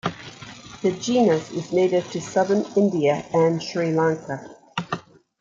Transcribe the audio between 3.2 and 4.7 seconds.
and Sri Lanka.